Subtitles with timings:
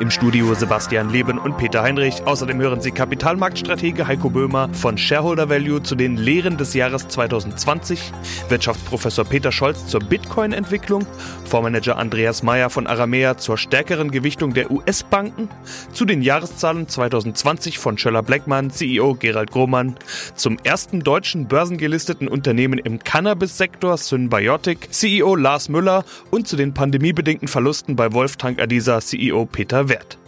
[0.00, 2.24] Im Studio Sebastian Leben und Peter Heinrich.
[2.24, 8.12] Außerdem hören Sie Kapitalmarktstratege Heiko Böhmer von Shareholder Value zu den Lehren des Jahres 2020,
[8.48, 11.06] Wirtschaftsprofessor Peter Scholz zur Bitcoin-Entwicklung,
[11.44, 15.48] Fondsmanager Andreas Meyer von Aramea zur stärkeren Gewichtung der US-Banken,
[15.92, 19.96] zu den Jahreszahlen 2020 von Schöller Blackman, CEO Gerald Grohmann,
[20.34, 26.04] zum ersten deutschen börsengelisteten Unternehmen im Cannabis-Sektor Symbiotic, CEO Lars Müller.
[26.30, 30.18] Und zu den pandemiebedingten Verlusten bei Wolftank Adisa, CEO Peter Wert.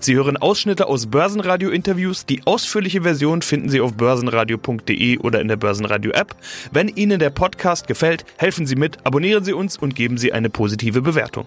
[0.00, 2.26] Sie hören Ausschnitte aus Börsenradio-Interviews.
[2.26, 6.34] Die ausführliche Version finden Sie auf börsenradio.de oder in der Börsenradio-App.
[6.72, 10.50] Wenn Ihnen der Podcast gefällt, helfen Sie mit, abonnieren Sie uns und geben Sie eine
[10.50, 11.46] positive Bewertung.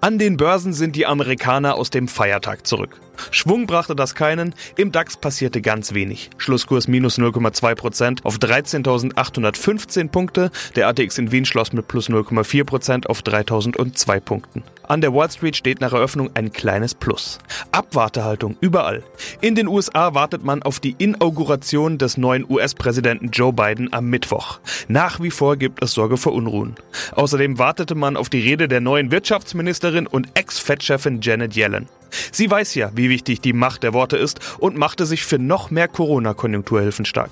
[0.00, 3.00] An den Börsen sind die Amerikaner aus dem Feiertag zurück.
[3.30, 6.30] Schwung brachte das keinen, im DAX passierte ganz wenig.
[6.38, 13.22] Schlusskurs minus 0,2% auf 13.815 Punkte, der ATX in Wien schloss mit plus 0,4% auf
[13.22, 14.62] 3.002 Punkten.
[14.88, 17.38] An der Wall Street steht nach Eröffnung ein kleines Plus.
[17.72, 19.02] Abwartehaltung überall.
[19.42, 24.60] In den USA wartet man auf die Inauguration des neuen US-Präsidenten Joe Biden am Mittwoch.
[24.88, 26.76] Nach wie vor gibt es Sorge vor Unruhen.
[27.12, 31.86] Außerdem wartete man auf die Rede der neuen Wirtschaftsministerin und Ex-Fed-Chefin Janet Yellen.
[32.32, 35.70] Sie weiß ja, wie wichtig die Macht der Worte ist und machte sich für noch
[35.70, 37.30] mehr Corona-Konjunkturhilfen stark.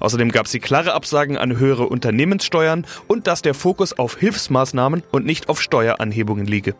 [0.00, 5.24] Außerdem gab sie klare Absagen an höhere Unternehmenssteuern und dass der Fokus auf Hilfsmaßnahmen und
[5.24, 6.74] nicht auf Steueranhebungen liege.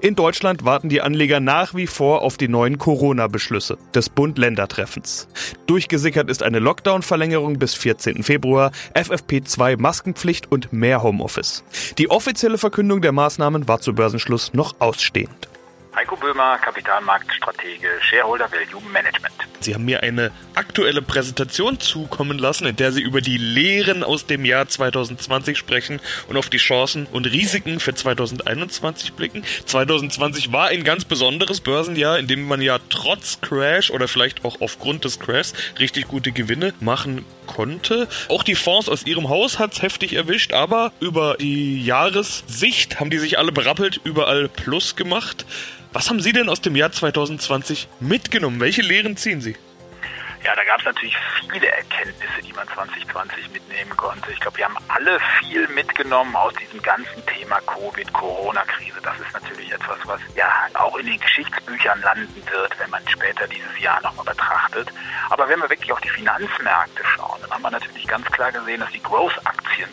[0.00, 5.28] In Deutschland warten die Anleger nach wie vor auf die neuen Corona-Beschlüsse des Bund-Länder-Treffens.
[5.66, 8.22] Durchgesickert ist eine Lockdown-Verlängerung bis 14.
[8.22, 11.64] Februar, FFP2 Maskenpflicht und mehr Homeoffice.
[11.98, 15.48] Die offizielle Verkündung der Maßnahmen war zu Börsenschluss noch ausstehend.
[15.94, 19.45] Heiko Böhmer, Kapitalmarktstratege, Shareholder Value Management.
[19.60, 24.26] Sie haben mir eine aktuelle Präsentation zukommen lassen, in der Sie über die Lehren aus
[24.26, 29.42] dem Jahr 2020 sprechen und auf die Chancen und Risiken für 2021 blicken.
[29.64, 34.60] 2020 war ein ganz besonderes Börsenjahr, in dem man ja trotz Crash oder vielleicht auch
[34.60, 38.08] aufgrund des Crashs richtig gute Gewinne machen konnte.
[38.28, 43.10] Auch die Fonds aus ihrem Haus hat es heftig erwischt, aber über die Jahressicht haben
[43.10, 45.46] die sich alle berappelt, überall Plus gemacht.
[45.96, 48.60] Was haben Sie denn aus dem Jahr 2020 mitgenommen?
[48.60, 49.56] Welche Lehren ziehen Sie?
[50.44, 54.30] Ja, da gab es natürlich viele Erkenntnisse, die man 2020 mitnehmen konnte.
[54.30, 58.98] Ich glaube, wir haben alle viel mitgenommen aus diesem ganzen Thema Covid, Corona-Krise.
[59.02, 63.48] Das ist natürlich etwas, was ja auch in den Geschichtsbüchern landen wird, wenn man später
[63.48, 64.92] dieses Jahr nochmal betrachtet.
[65.30, 68.80] Aber wenn wir wirklich auf die Finanzmärkte schauen, dann haben wir natürlich ganz klar gesehen,
[68.80, 69.88] dass die Growth-Aktien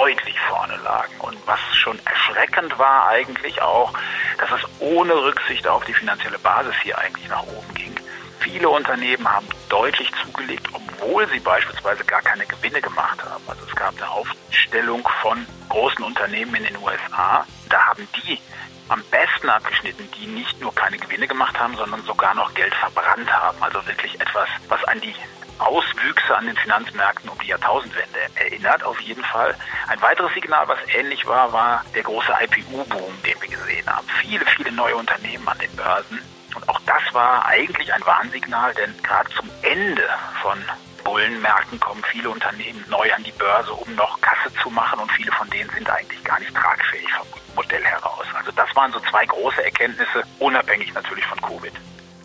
[0.00, 1.12] deutlich vorne lagen.
[1.20, 3.92] Und was schon erschreckend war eigentlich auch,
[4.38, 7.94] dass es ohne Rücksicht auf die finanzielle Basis hier eigentlich nach oben ging.
[8.38, 13.44] Viele Unternehmen haben deutlich zugelegt, obwohl sie beispielsweise gar keine Gewinne gemacht haben.
[13.46, 17.44] Also es gab eine Aufstellung von großen Unternehmen in den USA.
[17.68, 18.40] Da haben die
[18.88, 23.30] am besten abgeschnitten, die nicht nur keine Gewinne gemacht haben, sondern sogar noch Geld verbrannt
[23.30, 23.62] haben.
[23.62, 25.14] Also wirklich etwas, was an die
[25.60, 29.54] Auswüchse an den Finanzmärkten um die Jahrtausendwende erinnert, auf jeden Fall.
[29.88, 34.06] Ein weiteres Signal, was ähnlich war, war der große IPU-Boom, den wir gesehen haben.
[34.20, 36.20] Viele, viele neue Unternehmen an den Börsen.
[36.54, 40.08] Und auch das war eigentlich ein Warnsignal, denn gerade zum Ende
[40.42, 40.58] von
[41.04, 45.32] Bullenmärkten kommen viele Unternehmen neu an die Börse, um noch Kasse zu machen und viele
[45.32, 48.26] von denen sind eigentlich gar nicht tragfähig vom Modell heraus.
[48.34, 51.72] Also das waren so zwei große Erkenntnisse, unabhängig natürlich von Covid.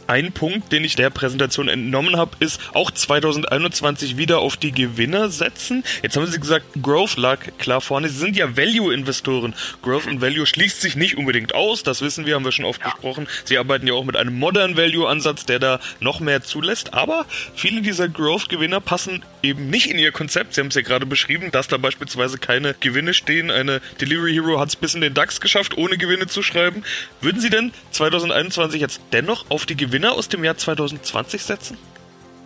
[0.07, 5.29] Ein Punkt, den ich der Präsentation entnommen habe, ist auch 2021 wieder auf die Gewinner
[5.29, 5.83] setzen.
[6.03, 8.07] Jetzt haben Sie gesagt, Growth lag klar vorne.
[8.09, 9.55] Sie sind ja Value-Investoren.
[9.81, 11.81] Growth und Value schließt sich nicht unbedingt aus.
[11.81, 12.91] Das wissen wir, haben wir schon oft ja.
[12.91, 13.27] besprochen.
[13.45, 16.93] Sie arbeiten ja auch mit einem Modern Value-Ansatz, der da noch mehr zulässt.
[16.93, 20.53] Aber viele dieser Growth-Gewinner passen eben nicht in ihr Konzept.
[20.53, 23.49] Sie haben es ja gerade beschrieben, dass da beispielsweise keine Gewinne stehen.
[23.49, 26.83] Eine Delivery Hero hat es bis in den DAX geschafft, ohne Gewinne zu schreiben.
[27.21, 31.77] Würden Sie denn 2021 jetzt dennoch auf die Gewinne Gewinner aus dem Jahr 2020 setzen?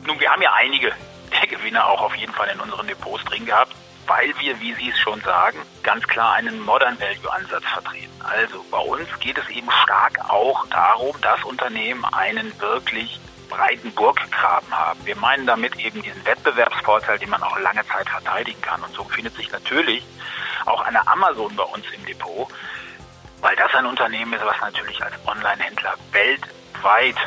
[0.06, 0.92] Nun, wir haben ja einige
[1.32, 3.74] der Gewinner auch auf jeden Fall in unseren Depots drin gehabt,
[4.06, 8.14] weil wir, wie Sie es schon sagen, ganz klar einen Modern Value Ansatz vertreten.
[8.20, 13.20] Also bei uns geht es eben stark auch darum, dass Unternehmen einen wirklich
[13.50, 15.04] breiten Burggraben haben.
[15.04, 18.84] Wir meinen damit eben diesen Wettbewerbsvorteil, den man auch lange Zeit verteidigen kann.
[18.84, 20.04] Und so findet sich natürlich
[20.68, 22.48] auch eine Amazon bei uns im Depot,
[23.42, 27.18] weil das ein Unternehmen ist, was natürlich als Online-Händler weltweit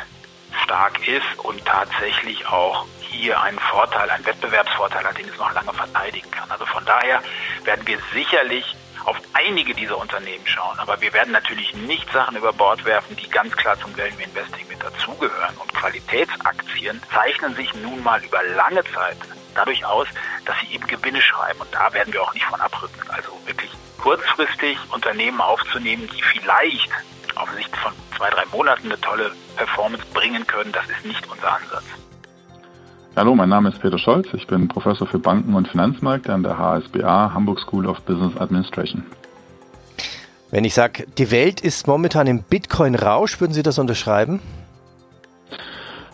[0.63, 5.73] stark ist und tatsächlich auch hier einen Vorteil, einen Wettbewerbsvorteil hat, den es noch lange
[5.73, 6.49] verteidigen kann.
[6.49, 7.21] Also von daher
[7.63, 8.75] werden wir sicherlich
[9.05, 10.79] auf einige dieser Unternehmen schauen.
[10.79, 14.67] Aber wir werden natürlich nicht Sachen über Bord werfen, die ganz klar zum Value Investing
[14.67, 15.55] mit dazugehören.
[15.57, 19.17] Und Qualitätsaktien zeichnen sich nun mal über lange Zeit
[19.55, 20.07] dadurch aus,
[20.45, 21.59] dass sie eben Gewinne schreiben.
[21.59, 23.01] Und da werden wir auch nicht von abrücken.
[23.09, 23.71] Also wirklich
[24.01, 26.89] kurzfristig Unternehmen aufzunehmen, die vielleicht
[27.35, 31.55] auf Sicht von zwei, drei Monaten eine tolle Performance bringen können, das ist nicht unser
[31.55, 31.83] Ansatz.
[33.15, 34.27] Hallo, mein Name ist Peter Scholz.
[34.33, 39.05] Ich bin Professor für Banken und Finanzmärkte an der HSBA, Hamburg School of Business Administration.
[40.49, 44.39] Wenn ich sage, die Welt ist momentan im Bitcoin-Rausch, würden Sie das unterschreiben?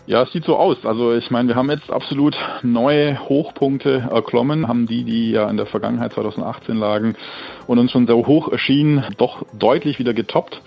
[0.06, 0.78] Ja, es sieht so aus.
[0.84, 5.56] Also ich meine, wir haben jetzt absolut neue Hochpunkte erklommen, haben die, die ja in
[5.56, 7.16] der Vergangenheit 2018 lagen
[7.66, 10.62] und uns schon sehr hoch erschienen, doch deutlich wieder getoppt.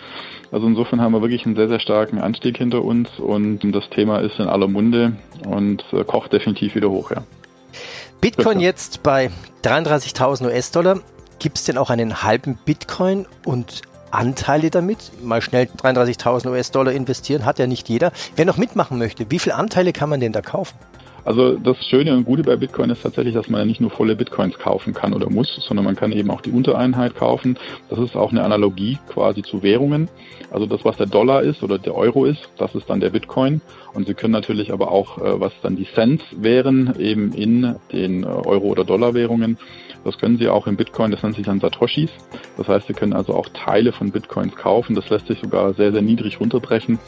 [0.53, 4.19] Also insofern haben wir wirklich einen sehr, sehr starken Anstieg hinter uns und das Thema
[4.19, 5.13] ist in aller Munde
[5.47, 7.23] und äh, kocht definitiv wieder hoch, ja.
[8.21, 9.31] Bitcoin jetzt bei
[9.63, 10.99] 33.000 US-Dollar.
[11.39, 15.11] Gibt es denn auch einen halben Bitcoin und Anteile damit?
[15.23, 18.11] Mal schnell 33.000 US-Dollar investieren, hat ja nicht jeder.
[18.35, 20.77] Wer noch mitmachen möchte, wie viele Anteile kann man denn da kaufen?
[21.25, 24.15] Also das Schöne und Gute bei Bitcoin ist tatsächlich, dass man ja nicht nur volle
[24.15, 27.57] Bitcoins kaufen kann oder muss, sondern man kann eben auch die Untereinheit kaufen.
[27.89, 30.09] Das ist auch eine Analogie quasi zu Währungen.
[30.51, 33.61] Also das, was der Dollar ist oder der Euro ist, das ist dann der Bitcoin.
[33.93, 38.23] Und Sie können natürlich aber auch, äh, was dann die Cents wären, eben in den
[38.23, 39.57] äh, Euro- oder Dollar-Währungen,
[40.03, 42.09] das können Sie auch im Bitcoin, das nennt sich dann Satoshis.
[42.57, 44.95] Das heißt, Sie können also auch Teile von Bitcoins kaufen.
[44.95, 46.99] Das lässt sich sogar sehr, sehr niedrig runterbrechen.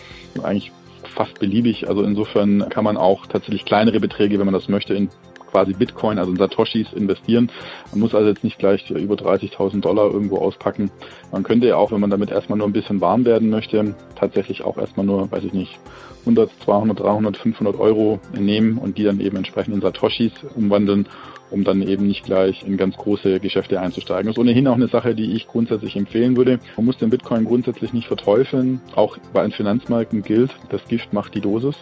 [0.41, 0.71] Eigentlich
[1.15, 1.88] fast beliebig.
[1.88, 5.09] Also insofern kann man auch tatsächlich kleinere Beträge, wenn man das möchte, in
[5.56, 7.50] quasi Bitcoin, also in Satoshis investieren.
[7.92, 10.92] Man muss also jetzt nicht gleich über 30.000 Dollar irgendwo auspacken.
[11.31, 14.66] Man könnte ja auch, wenn man damit erstmal nur ein bisschen warm werden möchte, tatsächlich
[14.66, 15.80] auch erstmal nur, weiß ich nicht,
[16.24, 21.07] 100, 200, 300, 500 Euro nehmen und die dann eben entsprechend in Satoshis umwandeln
[21.52, 24.25] um dann eben nicht gleich in ganz große Geschäfte einzusteigen.
[24.25, 26.60] Das ist ohnehin auch eine Sache, die ich grundsätzlich empfehlen würde.
[26.75, 28.81] Man muss den Bitcoin grundsätzlich nicht verteufeln.
[28.96, 31.75] Auch bei den Finanzmärkten gilt, das Gift macht die Dosis.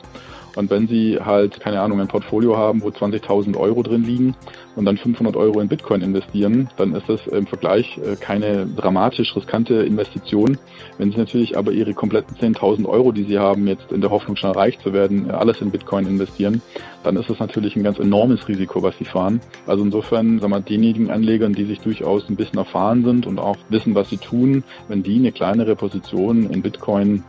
[0.56, 4.36] Und wenn Sie halt, keine Ahnung, ein Portfolio haben, wo 20.000 Euro drin liegen
[4.76, 9.36] und dann 500 Euro in Bitcoin investieren, dann ist das im Vergleich äh, keine dramatisch
[9.36, 10.58] riskante Investition.
[10.98, 14.36] Wenn Sie natürlich aber Ihre kompletten 10.000 Euro, die Sie haben, jetzt in der Hoffnung
[14.36, 16.62] schon reich zu werden, alles in Bitcoin investieren,
[17.04, 19.42] dann ist das natürlich ein ganz enormes Risiko, was Sie fahren.
[19.68, 23.58] Also insofern, sagen wir, denjenigen Anlegern, die sich durchaus ein bisschen erfahren sind und auch
[23.70, 27.24] wissen, was sie tun, wenn die eine kleinere Position in Bitcoin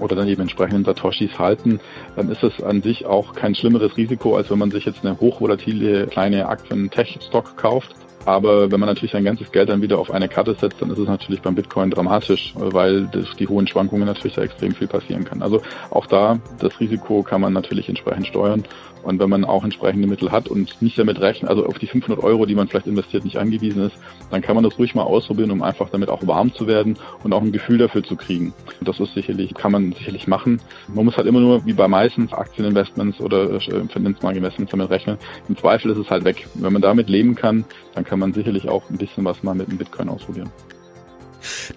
[0.00, 1.80] oder dann eben entsprechenden Satoshis halten,
[2.16, 5.18] dann ist es an sich auch kein schlimmeres Risiko, als wenn man sich jetzt eine
[5.18, 7.94] hochvolatile kleine Aktien-Tech-Stock kauft.
[8.26, 10.98] Aber wenn man natürlich sein ganzes Geld dann wieder auf eine Karte setzt, dann ist
[10.98, 15.24] es natürlich beim Bitcoin dramatisch, weil durch die hohen Schwankungen natürlich da extrem viel passieren
[15.24, 15.40] kann.
[15.40, 18.64] Also auch da, das Risiko kann man natürlich entsprechend steuern.
[19.02, 22.22] Und wenn man auch entsprechende Mittel hat und nicht damit rechnet, also auf die 500
[22.22, 23.96] Euro, die man vielleicht investiert, nicht angewiesen ist,
[24.30, 27.32] dann kann man das ruhig mal ausprobieren, um einfach damit auch warm zu werden und
[27.32, 28.52] auch ein Gefühl dafür zu kriegen.
[28.80, 30.60] Das ist sicherlich, kann man sicherlich machen.
[30.88, 35.18] Man muss halt immer nur, wie bei meistens Aktieninvestments oder äh, Finanzmarktinvestments damit rechnen.
[35.48, 36.46] Im Zweifel ist es halt weg.
[36.54, 37.64] Wenn man damit leben kann,
[37.94, 40.50] dann kann man sicherlich auch ein bisschen was mal mit dem Bitcoin ausprobieren.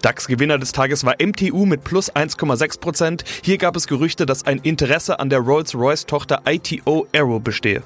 [0.02, 5.18] DAX-Gewinner des Tages war MTU mit plus 1,6% Hier gab es Gerüchte, dass ein Interesse
[5.18, 7.82] an der Rolls-Royce-Tochter ITO Aero bestehe.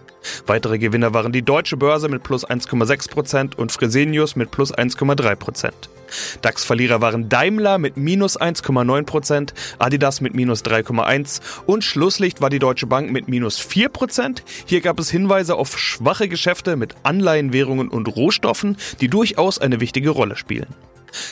[0.46, 5.70] Weitere Gewinner waren die Deutsche Börse mit plus 1,6% und Fresenius mit plus 1,3%
[6.42, 12.86] DAX-Verlierer waren Daimler mit minus 1,9% Adidas mit minus 3,1 und Schlusslicht war die Deutsche
[12.86, 18.76] Bank mit minus 4% Hier gab es Hinweise auf schwache Geschäfte mit Anleihenwährungen und Rohstoffen,
[19.00, 20.68] die durchaus eine wichtige Rolle spielen.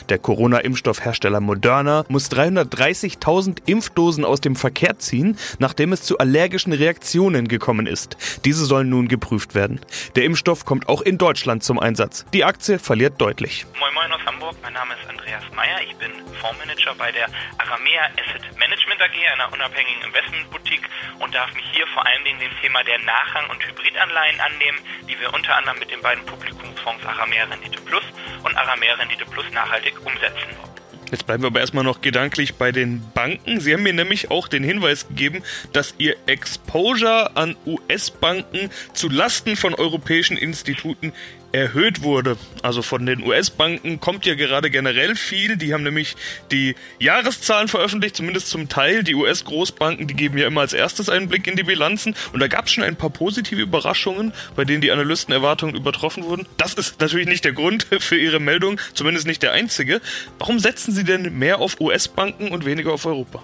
[0.09, 7.47] Der Corona-Impfstoffhersteller Moderna muss 330.000 Impfdosen aus dem Verkehr ziehen, nachdem es zu allergischen Reaktionen
[7.47, 8.17] gekommen ist.
[8.45, 9.79] Diese sollen nun geprüft werden.
[10.15, 12.25] Der Impfstoff kommt auch in Deutschland zum Einsatz.
[12.33, 13.65] Die Aktie verliert deutlich.
[13.79, 15.81] Moin Moin aus Hamburg, mein Name ist Andreas Meyer.
[15.87, 20.87] Ich bin Fondsmanager bei der Aramea Asset Management AG, einer unabhängigen Investmentboutique
[21.19, 24.79] und darf mich hier vor allen Dingen dem Thema der Nachrang- und Hybridanleihen annehmen,
[25.09, 28.03] die wir unter anderem mit den beiden Publikumsfonds Aramea Rendite Plus
[28.47, 30.47] und Aramea Rendite Plus nachhaltig umsetzen.
[31.11, 33.61] Jetzt bleiben wir aber erstmal noch gedanklich bei den Banken.
[33.61, 39.55] Sie haben mir nämlich auch den Hinweis gegeben, dass Ihr Exposure an US-Banken zu Lasten
[39.55, 41.13] von europäischen Instituten
[41.51, 42.37] erhöht wurde.
[42.61, 45.57] Also von den US-Banken kommt ja gerade generell viel.
[45.57, 46.15] Die haben nämlich
[46.51, 49.03] die Jahreszahlen veröffentlicht, zumindest zum Teil.
[49.03, 52.15] Die US-Großbanken, die geben ja immer als erstes einen Blick in die Bilanzen.
[52.33, 56.47] Und da gab es schon ein paar positive Überraschungen, bei denen die Analystenerwartungen übertroffen wurden.
[56.57, 60.01] Das ist natürlich nicht der Grund für Ihre Meldung, zumindest nicht der einzige.
[60.39, 63.41] Warum setzen Sie denn mehr auf US-Banken und weniger auf Europa?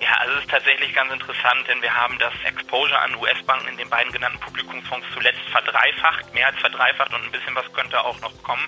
[0.00, 0.09] Ja,
[0.50, 5.06] tatsächlich ganz interessant, denn wir haben das Exposure an US-Banken in den beiden genannten Publikumsfonds
[5.14, 8.66] zuletzt verdreifacht, mehr als verdreifacht und ein bisschen was könnte auch noch kommen.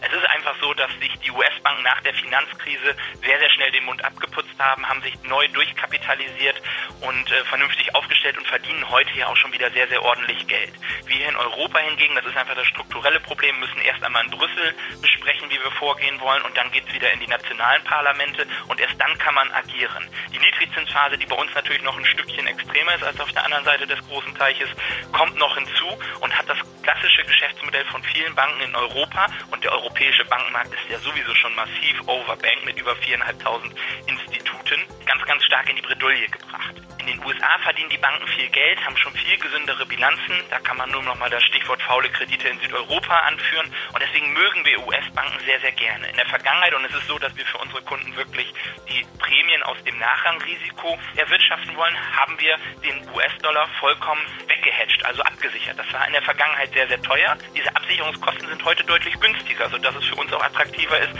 [0.00, 3.84] Es ist einfach so, dass sich die US-Banken nach der Finanzkrise sehr, sehr schnell den
[3.84, 6.60] Mund abgeputzt haben, haben sich neu durchkapitalisiert
[7.00, 10.72] und äh, vernünftig aufgestellt und verdienen heute ja auch schon wieder sehr, sehr ordentlich Geld.
[11.06, 14.30] Wir hier in Europa hingegen, das ist einfach das strukturelle Problem, müssen erst einmal in
[14.30, 18.46] Brüssel besprechen, wie wir vorgehen wollen und dann geht es wieder in die nationalen Parlamente
[18.68, 20.08] und erst dann kann man agieren.
[20.32, 23.64] Die Niedrigzinsphase, die bei uns natürlich noch ein Stückchen extremer ist als auf der anderen
[23.64, 24.68] Seite des großen Teiches,
[25.12, 25.86] kommt noch hinzu
[26.20, 30.90] und hat das klassische Geschäftsmodell von vielen Banken in Europa und der europäische Bankenmarkt ist
[30.90, 33.70] ja sowieso schon massiv overbank mit über 4.500
[34.06, 36.89] Instituten ganz, ganz stark in die Bredouille gebracht.
[37.10, 40.44] In den USA verdienen die Banken viel Geld, haben schon viel gesündere Bilanzen.
[40.48, 43.66] Da kann man nur noch mal das Stichwort faule Kredite in Südeuropa anführen.
[43.92, 46.08] Und deswegen mögen wir US-Banken sehr, sehr gerne.
[46.08, 48.54] In der Vergangenheit, und es ist so, dass wir für unsere Kunden wirklich
[48.88, 55.76] die Prämien aus dem Nachrangrisiko erwirtschaften wollen, haben wir den US-Dollar vollkommen weggehatcht, also abgesichert.
[55.80, 57.36] Das war in der Vergangenheit sehr, sehr teuer.
[57.56, 61.10] Diese Absicherungskosten sind heute deutlich günstiger, sodass es für uns auch attraktiver ist,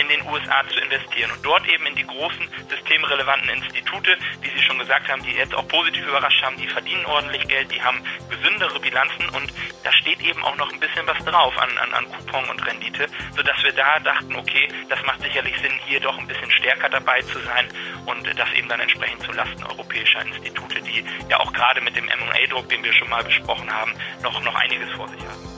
[0.00, 4.62] in den USA zu investieren und dort eben in die großen systemrelevanten Institute, wie Sie
[4.62, 8.02] schon gesagt haben, die jetzt auch positiv überrascht haben, die verdienen ordentlich Geld, die haben
[8.30, 9.52] gesündere Bilanzen und
[9.84, 13.06] da steht eben auch noch ein bisschen was drauf an, an, an Coupon und Rendite,
[13.36, 17.20] sodass wir da dachten, okay, das macht sicherlich Sinn, hier doch ein bisschen stärker dabei
[17.22, 17.68] zu sein
[18.06, 22.08] und das eben dann entsprechend zu Lasten europäischer Institute, die ja auch gerade mit dem
[22.08, 23.92] M&A-Druck, den wir schon mal besprochen haben,
[24.22, 25.49] noch, noch einiges vor sich haben.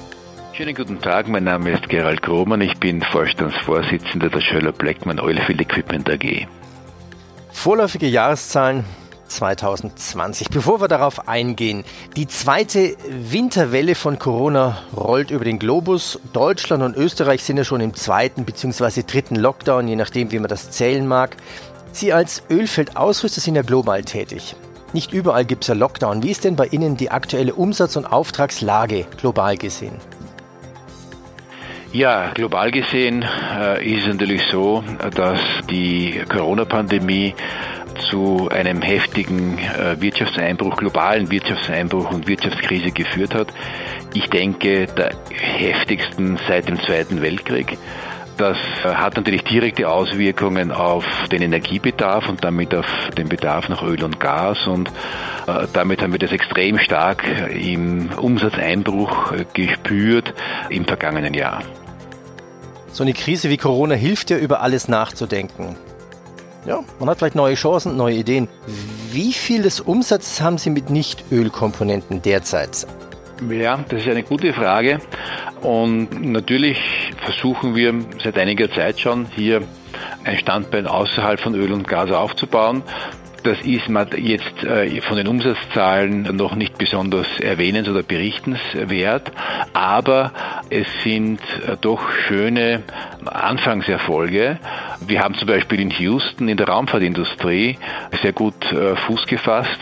[0.55, 5.63] Schönen guten Tag, mein Name ist Gerald Grohmann, ich bin Vorstandsvorsitzender der Schöller Blackman Oilfield
[5.63, 6.47] Equipment AG.
[7.51, 8.85] Vorläufige Jahreszahlen
[9.29, 10.51] 2020.
[10.51, 11.85] Bevor wir darauf eingehen,
[12.17, 16.21] die zweite Winterwelle von Corona rollt über den Globus.
[16.35, 19.05] Deutschland und Österreich sind ja schon im zweiten bzw.
[19.07, 21.35] dritten Lockdown, je nachdem, wie man das zählen mag.
[21.93, 24.55] Sie als Ölfeldausrüster sind ja global tätig.
[24.93, 26.23] Nicht überall gibt es ja Lockdown.
[26.23, 29.97] Wie ist denn bei Ihnen die aktuelle Umsatz- und Auftragslage global gesehen?
[31.93, 34.83] Ja, global gesehen äh, ist es natürlich so,
[35.15, 35.39] dass
[35.71, 37.35] die Corona-Pandemie
[38.09, 43.49] zu einem heftigen äh, Wirtschaftseinbruch, globalen Wirtschaftseinbruch und Wirtschaftskrise geführt hat.
[44.15, 47.77] Ich denke, der heftigsten seit dem Zweiten Weltkrieg.
[48.39, 52.87] Das äh, hat natürlich direkte Auswirkungen auf den Energiebedarf und damit auf
[53.19, 54.89] den Bedarf nach Öl und Gas und
[55.47, 60.33] äh, damit haben wir das extrem stark im Umsatzeinbruch äh, gespürt
[60.71, 61.63] im vergangenen Jahr.
[62.93, 65.77] So eine Krise wie Corona hilft ja über alles nachzudenken.
[66.67, 68.49] Ja, man hat vielleicht neue Chancen, neue Ideen.
[69.11, 72.87] Wie viel des Umsatzes haben Sie mit Nicht-Ölkomponenten derzeit?
[73.51, 75.01] Ja, das ist eine gute Frage.
[75.63, 76.79] Und natürlich
[77.25, 79.63] versuchen wir seit einiger Zeit schon hier
[80.25, 82.83] ein Standbein außerhalb von Öl und Gas aufzubauen.
[83.43, 89.33] Das ist jetzt äh, von den Umsatzzahlen noch nicht besonders erwähnens- oder berichtenswert,
[89.73, 90.33] aber
[90.71, 92.85] es sind äh, doch schöne
[93.25, 94.59] Anfangserfolge.
[95.05, 97.79] Wir haben zum Beispiel in Houston in der Raumfahrtindustrie
[98.23, 99.79] sehr gut äh, Fuß gefasst.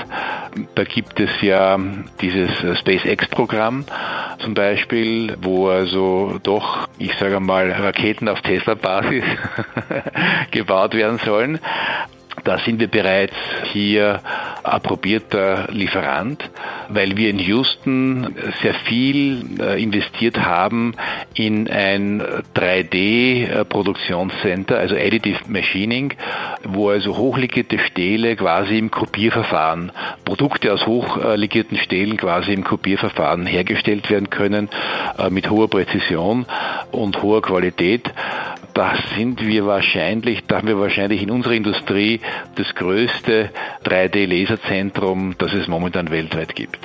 [0.74, 1.78] Da gibt es ja
[2.22, 3.84] dieses SpaceX-Programm
[4.38, 9.24] zum Beispiel, wo also doch, ich sage mal, Raketen auf Tesla-Basis
[10.50, 11.60] gebaut werden sollen.
[12.44, 13.34] Da sind wir bereits
[13.72, 14.20] hier
[14.62, 16.50] approbierter Lieferant,
[16.88, 20.92] weil wir in Houston sehr viel äh, investiert haben
[21.34, 22.22] in ein
[22.54, 26.12] 3D-Produktionscenter, also Additive Machining,
[26.64, 29.92] wo also hochlegierte Stähle quasi im Kopierverfahren,
[30.24, 34.68] Produkte aus hochlegierten Stählen quasi im Kopierverfahren hergestellt werden können,
[35.18, 36.46] äh, mit hoher Präzision
[36.92, 38.12] und hoher Qualität.
[38.80, 42.18] Da sind wir wahrscheinlich, da haben wir wahrscheinlich in unserer Industrie
[42.54, 43.50] das größte
[43.84, 46.78] 3D-Laserzentrum, das es momentan weltweit gibt.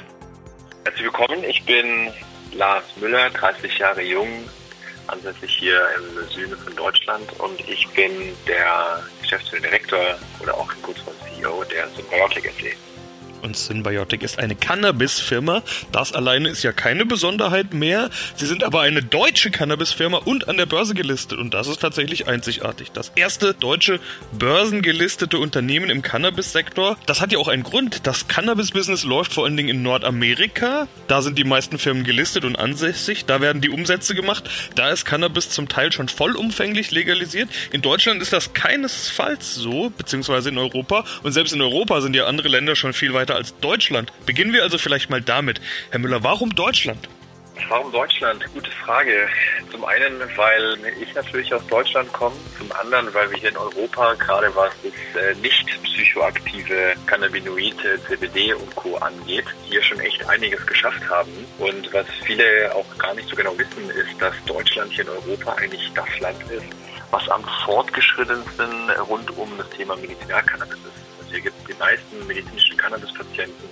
[0.83, 2.11] Herzlich willkommen, ich bin
[2.51, 4.27] Lars Müller, 30 Jahre jung,
[5.07, 8.11] ansässig hier im Süden von Deutschland und ich bin
[8.45, 12.94] der geschäftsführende Direktor oder auch kurz vor CEO der Symbiotic SE
[13.45, 15.63] und Symbiotic ist eine Cannabis-Firma.
[15.91, 18.09] Das alleine ist ja keine Besonderheit mehr.
[18.35, 21.37] Sie sind aber eine deutsche Cannabis-Firma und an der Börse gelistet.
[21.39, 22.91] Und das ist tatsächlich einzigartig.
[22.91, 23.99] Das erste deutsche
[24.33, 26.97] börsengelistete Unternehmen im Cannabis-Sektor.
[27.05, 28.05] Das hat ja auch einen Grund.
[28.07, 30.87] Das Cannabis-Business läuft vor allen Dingen in Nordamerika.
[31.07, 33.25] Da sind die meisten Firmen gelistet und ansässig.
[33.25, 34.49] Da werden die Umsätze gemacht.
[34.73, 37.49] Da ist Cannabis zum Teil schon vollumfänglich legalisiert.
[37.71, 41.05] In Deutschland ist das keinesfalls so, beziehungsweise in Europa.
[41.21, 44.11] Und selbst in Europa sind ja andere Länder schon viel weiter als Deutschland.
[44.25, 45.61] Beginnen wir also vielleicht mal damit.
[45.91, 47.07] Herr Müller, warum Deutschland?
[47.69, 48.45] Warum Deutschland?
[48.53, 49.27] Gute Frage.
[49.71, 54.13] Zum einen, weil ich natürlich aus Deutschland komme, zum anderen, weil wir hier in Europa,
[54.15, 58.97] gerade was das äh, nicht psychoaktive Cannabinoide, CBD und Co.
[58.97, 61.31] angeht, hier schon echt einiges geschafft haben.
[61.57, 65.53] Und was viele auch gar nicht so genau wissen, ist, dass Deutschland hier in Europa
[65.53, 66.67] eigentlich das Land ist,
[67.09, 71.19] was am fortgeschrittensten rund um das Thema Medizinalcannabis ist.
[71.19, 73.69] Also hier gibt es die meisten medizinischen Cannabispatienten,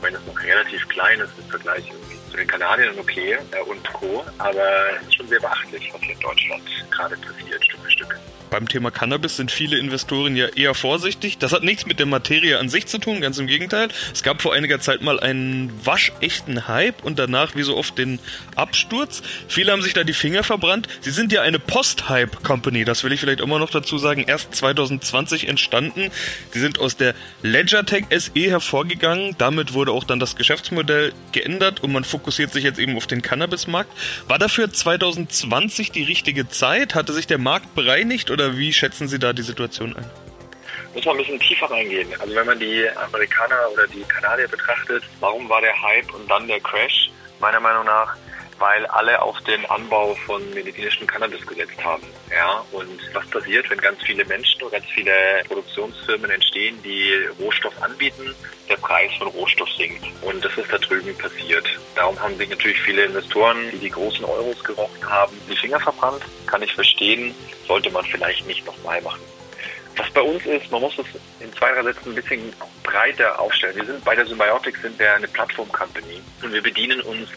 [0.00, 1.84] wenn es noch relativ klein ist im Vergleich
[2.30, 4.24] zu den Kanadiern okay äh, und Co.
[4.38, 8.18] Aber es ist schon sehr beachtlich, was hier in Deutschland gerade passiert, Stück für Stück.
[8.50, 11.38] Beim Thema Cannabis sind viele Investoren ja eher vorsichtig.
[11.38, 13.88] Das hat nichts mit der Materie an sich zu tun, ganz im Gegenteil.
[14.12, 18.18] Es gab vor einiger Zeit mal einen waschechten Hype und danach wie so oft den
[18.54, 19.22] Absturz.
[19.48, 20.88] Viele haben sich da die Finger verbrannt.
[21.00, 25.48] Sie sind ja eine Post-Hype-Company, das will ich vielleicht immer noch dazu sagen, erst 2020
[25.48, 26.10] entstanden.
[26.52, 29.34] Sie sind aus der LedgerTech SE hervorgegangen.
[29.38, 33.22] Damit wurde auch dann das Geschäftsmodell geändert und man fokussiert sich jetzt eben auf den
[33.22, 33.90] Cannabis-Markt.
[34.28, 36.94] War dafür 2020 die richtige Zeit?
[36.94, 40.04] Hatte sich der Markt bereinigt oder wie schätzen Sie da die Situation ein?
[40.94, 42.08] Muss man ein bisschen tiefer reingehen.
[42.20, 46.46] Also wenn man die Amerikaner oder die Kanadier betrachtet, warum war der Hype und dann
[46.46, 47.10] der Crash?
[47.40, 48.14] Meiner Meinung nach,
[48.58, 52.02] weil alle auf den Anbau von medizinischem Cannabis gesetzt haben.
[52.30, 55.12] Ja, und was passiert, wenn ganz viele Menschen und ganz viele
[55.46, 58.34] Produktionsfirmen entstehen, die Rohstoff anbieten,
[58.68, 60.04] der Preis von Rohstoff sinkt.
[60.22, 61.66] Und das ist da drüben passiert.
[61.94, 66.22] Darum haben sich natürlich viele Investoren, die die großen Euros gerochen haben, die Finger verbrannt.
[66.46, 67.34] Kann ich verstehen,
[67.66, 69.20] sollte man vielleicht nicht nochmal machen.
[69.96, 71.06] Was bei uns ist, man muss es
[71.40, 73.76] in zwei, drei Sätzen ein bisschen breiter aufstellen.
[73.76, 77.30] Wir sind bei der Symbiotics sind wir eine Plattform-Company und wir bedienen uns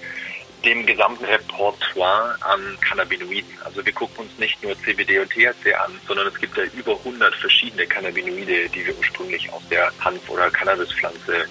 [0.66, 3.58] dem gesamten Repertoire an Cannabinoiden.
[3.64, 6.94] Also wir gucken uns nicht nur CBD und THC an, sondern es gibt ja über
[6.98, 11.46] 100 verschiedene Cannabinoide, die wir ursprünglich aus der Hanf- oder Cannabispflanze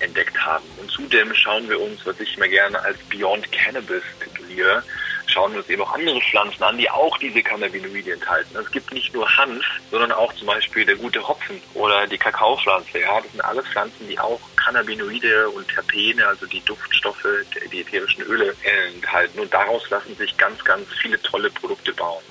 [0.00, 0.64] entdeckt haben.
[0.80, 4.82] Und zudem schauen wir uns, was ich immer gerne als Beyond Cannabis tituliere,
[5.26, 8.56] schauen wir uns eben auch andere Pflanzen an, die auch diese Cannabinoide enthalten.
[8.56, 13.00] Es gibt nicht nur Hanf, sondern auch zum Beispiel der gute Hopfen oder die Kakaopflanze.
[13.00, 17.26] Ja, das sind alles Pflanzen, die auch Cannabinoide und Terpene, also die Duftstoffe,
[17.72, 18.54] die ätherischen Öle
[18.94, 19.40] enthalten.
[19.40, 22.22] Und daraus lassen sich ganz, ganz viele tolle Produkte bauen.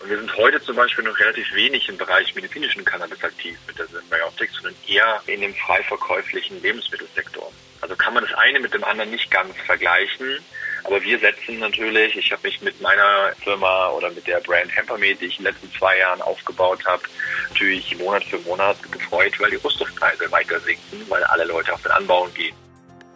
[0.00, 3.78] Und wir sind heute zum Beispiel noch relativ wenig im Bereich medizinischen Cannabis aktiv mit
[3.78, 7.50] der Symbiotics, sondern eher in dem frei verkäuflichen Lebensmittelsektor.
[7.80, 10.38] Also kann man das eine mit dem anderen nicht ganz vergleichen.
[10.86, 15.20] Aber wir setzen natürlich, ich habe mich mit meiner Firma oder mit der Brand Hempermed,
[15.20, 17.02] die ich in den letzten zwei Jahren aufgebaut habe,
[17.48, 21.90] natürlich Monat für Monat gefreut, weil die Rohstoffpreise weiter sinken, weil alle Leute auf den
[21.90, 22.54] Anbau gehen.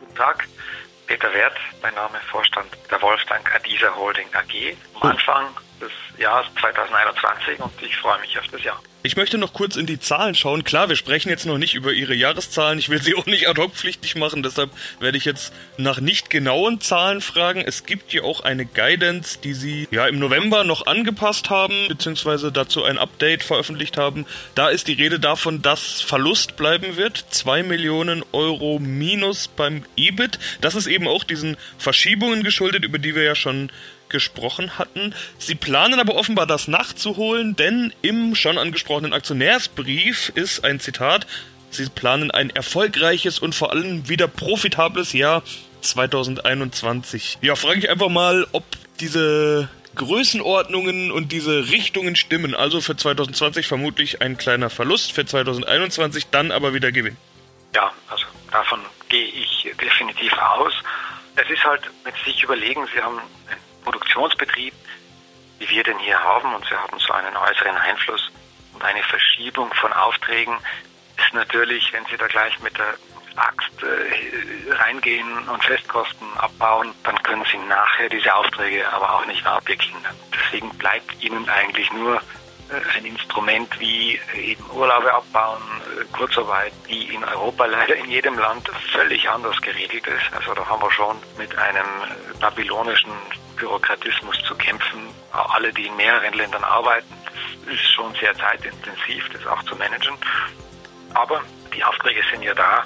[0.00, 0.48] Guten Tag,
[1.06, 4.76] Peter Wert, mein Name, Vorstand der Wolfgang Adisa Holding AG.
[5.00, 5.46] Am Anfang
[5.80, 8.80] des Jahres 2021 und ich freue mich auf das Jahr.
[9.02, 10.62] Ich möchte noch kurz in die Zahlen schauen.
[10.62, 12.78] Klar, wir sprechen jetzt noch nicht über Ihre Jahreszahlen.
[12.78, 14.42] Ich will sie auch nicht ad hoc pflichtig machen.
[14.42, 17.62] Deshalb werde ich jetzt nach nicht genauen Zahlen fragen.
[17.66, 22.52] Es gibt ja auch eine Guidance, die Sie ja im November noch angepasst haben, beziehungsweise
[22.52, 24.26] dazu ein Update veröffentlicht haben.
[24.54, 27.24] Da ist die Rede davon, dass Verlust bleiben wird.
[27.30, 30.38] Zwei Millionen Euro minus beim EBIT.
[30.60, 33.72] Das ist eben auch diesen Verschiebungen geschuldet, über die wir ja schon
[34.10, 35.14] gesprochen hatten.
[35.38, 41.26] Sie planen aber offenbar das nachzuholen, denn im schon angesprochenen Aktionärsbrief ist ein Zitat,
[41.70, 45.42] Sie planen ein erfolgreiches und vor allem wieder profitables Jahr
[45.82, 47.38] 2021.
[47.42, 48.64] Ja, frage ich einfach mal, ob
[48.98, 52.54] diese Größenordnungen und diese Richtungen stimmen.
[52.54, 57.16] Also für 2020 vermutlich ein kleiner Verlust, für 2021 dann aber wieder Gewinn.
[57.74, 60.72] Ja, also davon gehe ich definitiv aus.
[61.36, 63.18] Es ist halt, wenn Sie sich überlegen, Sie haben
[63.90, 64.72] Produktionsbetrieb,
[65.58, 68.30] wie wir den hier haben, und sie haben so einen äußeren Einfluss
[68.74, 70.56] und eine Verschiebung von Aufträgen,
[71.18, 72.94] ist natürlich, wenn Sie da gleich mit der
[73.36, 79.42] Axt äh, reingehen und Festkosten abbauen, dann können Sie nachher diese Aufträge aber auch nicht
[79.42, 79.96] mehr abwickeln.
[80.32, 82.22] Deswegen bleibt Ihnen eigentlich nur
[82.94, 85.62] ein Instrument wie eben Urlaube abbauen,
[85.98, 90.32] äh, Kurzarbeit, die in Europa leider in jedem Land völlig anders geregelt ist.
[90.34, 91.86] Also da haben wir schon mit einem
[92.40, 93.12] babylonischen
[93.56, 95.08] Bürokratismus zu kämpfen.
[95.32, 97.14] Alle, die in mehreren Ländern arbeiten,
[97.66, 100.16] ist schon sehr zeitintensiv, das auch zu managen.
[101.14, 101.42] Aber
[101.74, 102.82] die Aufträge sind ja da.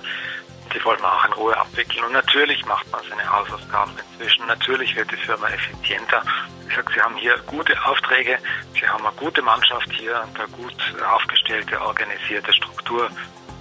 [0.72, 2.05] Die wollen wir auch in Ruhe abwickeln.
[2.05, 4.46] Und natürlich macht man seine Hausaufgaben inzwischen.
[4.46, 6.22] Natürlich wird die Firma effizienter.
[6.68, 8.38] Ich sage, Sie haben hier gute Aufträge.
[8.72, 10.74] Sie haben eine gute Mannschaft hier und eine gut
[11.14, 13.09] aufgestellte, organisierte Struktur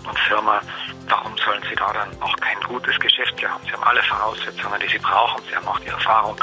[0.08, 0.62] und Firma.
[1.08, 3.64] Warum sollen Sie da dann auch kein gutes Geschäft haben?
[3.66, 5.44] Sie haben alle Voraussetzungen, die Sie brauchen.
[5.50, 6.38] Sie haben auch die Erfahrung.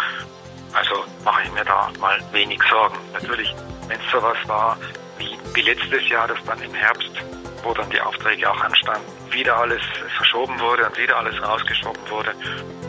[0.73, 2.96] Also mache ich mir da mal wenig Sorgen.
[3.12, 3.55] Natürlich,
[3.88, 4.77] wenn es sowas war
[5.18, 7.11] wie, wie letztes Jahr, das dann im Herbst,
[7.62, 9.83] wo dann die Aufträge auch anstanden, wieder alles
[10.16, 12.33] verschoben wurde und wieder alles rausgeschoben wurde,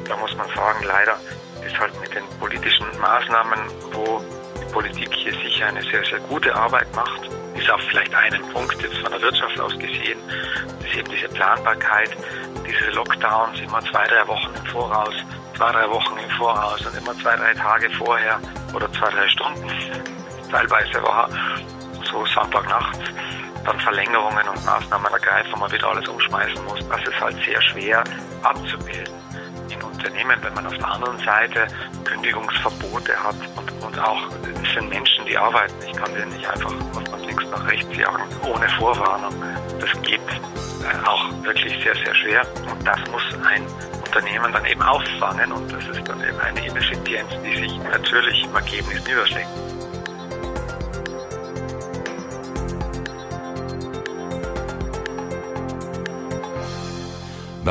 [0.08, 1.18] da muss man sagen, leider
[1.66, 3.60] ist halt mit den politischen Maßnahmen,
[3.94, 4.22] wo
[4.60, 8.82] die Politik hier sicher eine sehr, sehr gute Arbeit macht, bis auf vielleicht einen Punkt
[8.82, 10.20] jetzt von der Wirtschaft aus gesehen,
[10.86, 12.10] ist eben diese Planbarkeit,
[12.68, 15.14] diese Lockdowns immer zwei, drei Wochen im Voraus,
[15.56, 18.40] zwei, drei Wochen im Voraus und immer zwei, drei Tage vorher
[18.74, 19.70] oder zwei, drei Stunden
[20.52, 21.30] teilweise war,
[22.12, 23.00] so Sonntagnachts,
[23.65, 26.80] dann Verlängerungen und Maßnahmen ergreifen, man wieder alles umschmeißen muss.
[26.89, 28.04] Das ist halt sehr schwer
[28.43, 29.13] abzubilden
[29.69, 31.67] in Unternehmen, wenn man auf der anderen Seite
[32.04, 34.21] Kündigungsverbote hat und, und auch,
[34.63, 35.74] es sind Menschen, die arbeiten.
[35.86, 39.34] Ich kann die nicht einfach von links nach rechts jagen, ohne Vorwarnung.
[39.80, 42.45] Das geht äh, auch wirklich sehr, sehr schwer.
[42.69, 43.65] Und das muss ein
[44.04, 48.56] Unternehmen dann eben auffangen und das ist dann eben eine Ineffizienz, die sich natürlich im
[48.56, 49.71] Ergebnis niederschlägt.